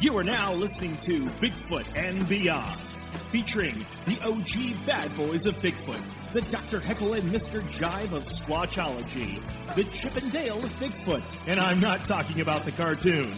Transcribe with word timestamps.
You 0.00 0.16
are 0.16 0.24
now 0.24 0.54
listening 0.54 0.96
to 0.98 1.26
Bigfoot 1.42 1.84
and 1.94 2.26
Beyond, 2.26 2.80
featuring 3.28 3.84
the 4.06 4.18
OG 4.22 4.86
bad 4.86 5.14
boys 5.14 5.44
of 5.44 5.60
Bigfoot, 5.60 6.32
the 6.32 6.40
Dr. 6.40 6.80
Heckle 6.80 7.12
and 7.12 7.30
Mr. 7.30 7.60
Jive 7.70 8.12
of 8.14 8.22
Squatchology, 8.22 9.42
the 9.74 9.84
Chip 9.84 10.16
and 10.16 10.32
Dale 10.32 10.64
of 10.64 10.74
Bigfoot, 10.76 11.22
and 11.46 11.60
I'm 11.60 11.80
not 11.80 12.04
talking 12.04 12.40
about 12.40 12.64
the 12.64 12.72
cartoon. 12.72 13.30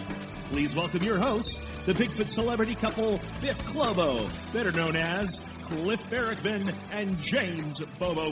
Please 0.50 0.72
welcome 0.76 1.02
your 1.02 1.18
hosts, 1.18 1.58
the 1.84 1.94
Bigfoot 1.94 2.28
celebrity 2.28 2.76
couple 2.76 3.18
Biff 3.40 3.58
Clobo, 3.64 4.30
better 4.52 4.70
known 4.70 4.94
as 4.94 5.40
Cliff 5.62 6.00
Barackman 6.10 6.72
and 6.92 7.18
James 7.18 7.80
Bobo. 7.98 8.30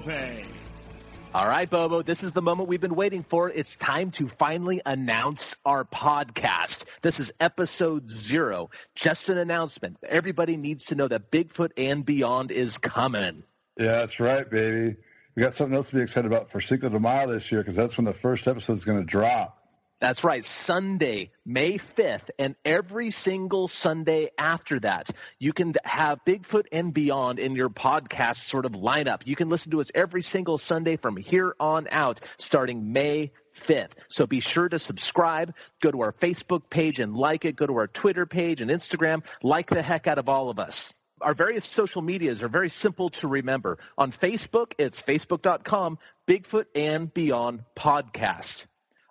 All 1.33 1.47
right, 1.47 1.71
Bobo, 1.71 2.03
this 2.03 2.25
is 2.25 2.33
the 2.33 2.43
moment 2.43 2.69
we've 2.69 2.81
been 2.81 2.97
waiting 2.97 3.23
for. 3.23 3.49
It's 3.49 3.77
time 3.77 4.11
to 4.13 4.27
finally 4.27 4.83
announce 4.85 5.55
our 5.65 5.85
podcast. 5.85 6.85
This 7.03 7.21
is 7.21 7.31
episode 7.39 8.09
zero. 8.09 8.71
Just 8.97 9.29
an 9.29 9.39
announcement. 9.39 9.99
Everybody 10.03 10.57
needs 10.57 10.87
to 10.87 10.97
know 10.97 11.07
that 11.07 11.31
Bigfoot 11.31 11.71
and 11.77 12.05
Beyond 12.05 12.51
is 12.51 12.79
coming. 12.79 13.45
Yeah, 13.79 13.93
that's 13.93 14.19
right, 14.19 14.51
baby. 14.51 14.97
We 15.37 15.43
got 15.43 15.55
something 15.55 15.77
else 15.77 15.91
to 15.91 15.95
be 15.95 16.03
excited 16.03 16.27
about 16.27 16.51
for 16.51 16.61
Cinco 16.61 16.89
de 16.89 16.99
Mayo 16.99 17.29
this 17.29 17.53
year 17.53 17.61
because 17.61 17.77
that's 17.77 17.97
when 17.97 18.07
the 18.07 18.13
first 18.13 18.49
episode 18.49 18.79
is 18.79 18.85
going 18.85 18.99
to 18.99 19.07
drop. 19.07 19.60
That's 20.01 20.25
right. 20.25 20.43
Sunday, 20.43 21.31
May 21.45 21.75
5th, 21.77 22.31
and 22.39 22.57
every 22.65 23.11
single 23.11 23.69
Sunday 23.69 24.31
after 24.39 24.81
that, 24.81 25.11
you 25.39 25.53
can 25.53 25.75
have 25.85 26.25
Bigfoot 26.25 26.67
and 26.73 26.95
Beyond 26.95 27.39
in 27.39 27.55
your 27.55 27.69
podcast 27.69 28.49
sort 28.49 28.65
of 28.65 28.73
lineup. 28.73 29.27
You 29.27 29.37
can 29.37 29.51
listen 29.51 29.73
to 29.73 29.81
us 29.81 29.91
every 29.95 30.23
single 30.23 30.57
Sunday 30.57 30.97
from 30.97 31.19
here 31.19 31.55
on 31.61 31.87
out, 31.91 32.21
starting 32.39 32.95
May 32.95 33.33
5th. 33.55 33.93
So 34.09 34.27
be 34.27 34.41
sure 34.41 34.71
to 34.71 34.79
subscribe, 34.79 35.55
go 35.83 35.91
to 35.91 36.01
our 36.01 36.13
Facebook 36.13 36.71
page 36.71 36.99
and 36.99 37.15
like 37.15 37.45
it, 37.45 37.57
go 37.57 37.67
to 37.67 37.77
our 37.77 37.87
Twitter 37.87 38.25
page 38.25 38.63
and 38.63 38.71
Instagram, 38.71 39.23
like 39.43 39.69
the 39.69 39.83
heck 39.83 40.07
out 40.07 40.19
of 40.19 40.31
all 40.31 40.49
of 40.49 40.59
us 40.59 40.95
our 41.23 41.35
various 41.35 41.67
social 41.67 42.01
medias 42.01 42.43
are 42.43 42.49
very 42.49 42.71
simple 42.71 43.11
to 43.11 43.29
remember. 43.29 43.77
On 43.99 44.11
Facebook, 44.11 44.73
it's 44.79 45.03
facebook.com, 45.03 45.99
Bigfoot 46.27 46.65
and 46.75 47.13
Beyond 47.13 47.63
Podcast. 47.77 48.67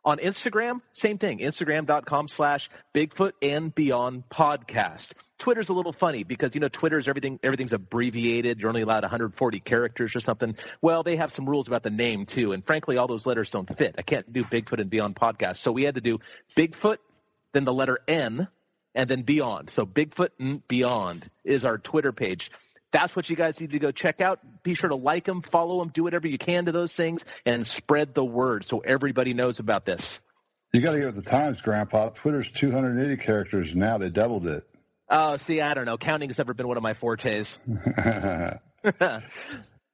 On 0.06 0.18
Instagram, 0.18 0.82
same 0.92 1.18
thing, 1.18 1.40
instagram.com 1.40 2.28
slash 2.28 2.70
Bigfoot 2.94 3.34
and 3.42 3.74
Beyond 3.74 4.24
podcast. 4.30 5.14
Twitter's 5.38 5.70
a 5.70 5.74
little 5.74 5.94
funny 5.94 6.24
because, 6.24 6.56
you 6.56 6.62
know, 6.62 6.70
Twitter's 6.70 7.08
everything, 7.08 7.40
everything's 7.44 7.74
abbreviated. 7.74 8.60
You're 8.60 8.70
only 8.70 8.82
allowed 8.82 9.04
140 9.04 9.60
characters 9.60 10.16
or 10.16 10.20
something. 10.20 10.56
Well, 10.82 11.04
they 11.04 11.18
have 11.18 11.34
some 11.34 11.48
rules 11.48 11.68
about 11.68 11.84
the 11.84 11.92
name 11.92 12.26
too. 12.26 12.54
And 12.54 12.66
frankly, 12.66 12.98
all 12.98 13.08
those 13.08 13.26
letters 13.26 13.50
don't 13.50 13.70
fit. 13.78 13.96
I 13.98 14.02
can't 14.02 14.32
do 14.32 14.44
Bigfoot 14.44 14.80
and 14.80 14.90
Beyond 14.90 15.16
podcast. 15.16 15.58
So 15.58 15.72
we 15.72 15.84
had 15.84 15.96
to 15.96 16.02
do 16.02 16.20
Bigfoot, 16.56 16.98
then 17.54 17.66
the 17.66 17.74
letter 17.74 18.00
N, 18.08 18.48
and 18.96 19.10
then 19.10 19.22
Beyond. 19.22 19.70
So 19.70 19.86
Bigfoot 19.86 20.30
and 20.40 20.68
Beyond 20.68 21.30
is 21.44 21.66
our 21.66 21.78
Twitter 21.78 22.12
page 22.12 22.52
that's 22.92 23.16
what 23.16 23.30
you 23.30 23.36
guys 23.36 23.60
need 23.62 23.72
to 23.72 23.80
go 23.80 23.92
check 23.92 24.22
out. 24.22 24.40
Be 24.64 24.74
sure 24.74 24.90
to 24.90 24.96
like 24.96 25.26
them, 25.26 25.42
follow 25.42 25.80
them, 25.80 25.90
do 25.90 26.04
whatever 26.04 26.28
you 26.28 26.38
can 26.38 26.66
to 26.66 26.72
those 26.72 26.96
things, 26.96 27.26
and 27.46 27.66
spread 27.66 28.14
the 28.14 28.26
word 28.26 28.66
so 28.66 28.80
everybody 28.80 29.34
knows 29.34 29.60
about 29.60 29.86
this. 29.86 30.22
You 30.74 30.82
got 30.82 30.92
to 30.92 31.00
get 31.00 31.06
with 31.14 31.24
the 31.24 31.30
times, 31.30 31.62
Grandpa. 31.62 32.10
Twitter's 32.10 32.50
280 32.50 33.18
characters 33.18 33.76
now. 33.76 33.98
They 33.98 34.10
doubled 34.10 34.46
it. 34.46 34.64
Oh, 35.10 35.38
see, 35.38 35.62
I 35.62 35.74
don't 35.74 35.86
know. 35.86 35.98
Counting 35.98 36.30
has 36.30 36.38
never 36.38 36.54
been 36.54 36.68
one 36.68 36.78
of 36.78 36.84
my 36.84 36.94
fortes. 36.94 37.58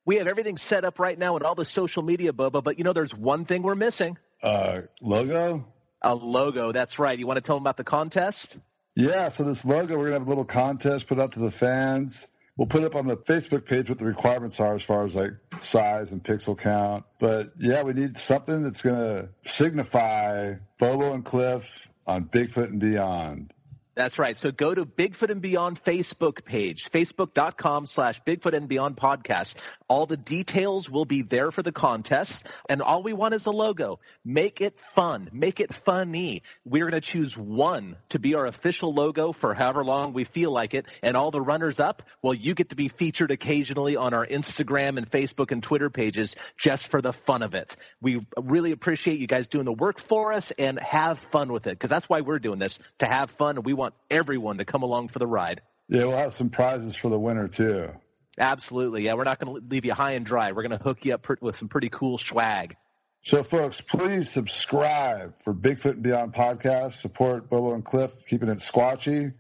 we 0.06 0.18
have 0.18 0.28
everything 0.28 0.58
set 0.58 0.84
up 0.84 1.00
right 1.00 1.18
now 1.18 1.38
and 1.38 1.46
all 1.46 1.56
the 1.56 1.64
social 1.64 2.04
media, 2.04 2.34
Bobo, 2.34 2.62
but 2.62 2.78
you 2.78 2.84
know, 2.84 2.92
there's 2.92 3.16
one 3.16 3.46
thing 3.46 3.62
we're 3.62 3.76
missing. 3.76 4.18
Uh, 4.44 4.82
logo? 5.02 5.66
A 6.02 6.14
logo. 6.14 6.74
That's 6.74 7.00
right. 7.00 7.18
You 7.18 7.26
want 7.26 7.38
to 7.38 7.42
tell 7.42 7.56
them 7.56 7.64
about 7.64 7.78
the 7.78 7.86
contest? 7.86 8.60
Yeah. 8.96 9.30
So 9.30 9.46
this 9.46 9.64
logo, 9.64 9.98
we're 9.98 10.10
going 10.10 10.14
to 10.14 10.20
have 10.20 10.28
a 10.28 10.30
little 10.30 10.44
contest 10.44 11.08
put 11.08 11.20
up 11.20 11.32
to 11.34 11.40
the 11.40 11.52
fans. 11.52 12.28
We'll 12.58 12.68
put 12.68 12.84
up 12.84 12.96
on 12.96 13.06
the 13.08 13.18
Facebook 13.18 13.66
page 13.66 13.90
what 13.90 14.00
the 14.00 14.06
requirements 14.06 14.60
are 14.62 14.76
as 14.76 14.84
far 14.84 15.06
as 15.06 15.14
like 15.14 15.32
size 15.60 16.12
and 16.12 16.24
pixel 16.24 16.58
count. 16.58 17.04
But 17.20 17.52
yeah, 17.60 17.84
we 17.84 17.94
need 17.94 18.18
something 18.18 18.64
that's 18.64 18.82
going 18.82 18.96
to 18.96 19.30
signify 19.46 20.56
Bobo 20.80 21.14
and 21.14 21.26
Cliff 21.26 21.88
on 22.08 22.26
Bigfoot 22.26 22.70
and 22.70 22.80
beyond. 22.80 23.54
That's 23.96 24.20
right. 24.20 24.36
So 24.36 24.52
go 24.52 24.76
to 24.76 24.86
Bigfoot 24.86 25.30
and 25.30 25.42
Beyond 25.42 25.82
Facebook 25.82 26.44
page, 26.44 26.92
facebook.com 26.92 27.86
slash 27.86 28.22
Bigfoot 28.24 28.52
and 28.52 28.68
Beyond 28.68 28.98
podcast. 28.98 29.56
All 29.88 30.06
the 30.06 30.18
details 30.18 30.90
will 30.90 31.06
be 31.06 31.22
there 31.22 31.50
for 31.50 31.62
the 31.62 31.72
contest. 31.72 32.46
And 32.68 32.82
all 32.82 33.04
we 33.04 33.14
want 33.14 33.36
is 33.36 33.46
a 33.46 33.52
logo. 33.52 34.00
Make 34.26 34.60
it 34.60 34.78
fun. 34.78 35.30
Make 35.32 35.62
it 35.62 35.74
funny. 35.74 36.44
We're 36.66 36.90
going 36.90 37.02
to 37.02 37.02
choose 37.02 37.38
one 37.38 37.96
to 38.10 38.20
be 38.20 38.36
our 38.36 38.46
official 38.46 38.94
logo 38.94 39.32
for 39.32 39.54
however 39.54 39.86
long 39.86 40.12
we 40.12 40.26
feel 40.26 40.52
like 40.52 40.74
it. 40.74 40.88
And 41.02 41.16
all 41.16 41.32
the 41.32 41.40
runners 41.40 41.80
up, 41.80 42.04
well, 42.22 42.34
you 42.34 42.54
get 42.54 42.72
to 42.72 42.76
be 42.76 42.90
featured 42.90 43.32
occasionally 43.32 43.96
on 43.96 44.14
our 44.14 44.28
Instagram 44.28 44.98
and 44.98 45.10
Facebook 45.10 45.54
and 45.54 45.64
Twitter 45.64 45.90
pages 45.90 46.36
just 46.58 46.90
for 46.90 47.02
the 47.02 47.14
fun 47.14 47.44
of 47.44 47.54
it. 47.54 47.78
We 48.02 48.20
really 48.38 48.74
appreciate 48.74 49.20
you 49.20 49.28
guys 49.28 49.48
doing 49.48 49.66
the 49.66 49.72
work 49.72 50.00
for 50.00 50.34
us 50.34 50.52
and 50.52 50.80
have 50.82 51.18
fun 51.18 51.54
with 51.54 51.68
it 51.68 51.72
because 51.72 51.90
that's 51.90 52.10
why 52.10 52.20
we're 52.20 52.40
doing 52.40 52.60
this 52.60 52.80
to 53.00 53.06
have 53.06 53.32
fun. 53.32 53.56
And 53.56 53.66
we 53.66 53.74
want 53.74 53.85
everyone 54.10 54.58
to 54.58 54.66
come 54.66 54.84
along 54.84 55.10
for 55.10 55.20
the 55.20 55.28
ride. 55.28 55.62
Yeah, 55.88 56.06
we'll 56.06 56.18
have 56.18 56.34
some 56.34 56.50
prizes 56.50 56.96
for 56.96 57.10
the 57.10 57.20
winner 57.20 57.48
too. 57.48 57.90
Absolutely. 58.38 59.04
Yeah, 59.04 59.14
we're 59.14 59.24
not 59.24 59.40
going 59.40 59.62
to 59.62 59.68
leave 59.68 59.86
you 59.86 59.94
high 59.94 60.14
and 60.14 60.26
dry. 60.26 60.52
We're 60.52 60.64
going 60.64 60.78
to 60.78 60.84
hook 60.84 61.06
you 61.06 61.14
up 61.14 61.28
with 61.42 61.56
some 61.56 61.70
pretty 61.70 61.90
cool 61.90 62.18
swag. 62.18 62.76
So, 63.24 63.42
folks, 63.44 63.82
please 63.82 64.30
subscribe 64.30 65.34
for 65.42 65.54
Bigfoot 65.54 65.94
and 65.94 66.04
Beyond 66.04 66.34
podcast. 66.34 66.94
Support 66.94 67.50
Bobo 67.50 67.74
and 67.74 67.84
Cliff, 67.84 68.26
keeping 68.28 68.50
it 68.50 68.60
squatchy, 68.60 69.34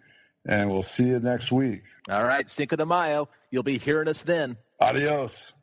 and 0.47 0.71
we'll 0.71 0.81
see 0.81 1.05
you 1.05 1.19
next 1.19 1.51
week. 1.51 1.83
All 2.09 2.23
right, 2.23 2.49
Cinco 2.49 2.77
de 2.77 2.85
Mayo. 2.85 3.29
You'll 3.51 3.63
be 3.63 3.77
hearing 3.77 4.07
us 4.07 4.23
then. 4.23 4.57
Adios. 4.79 5.53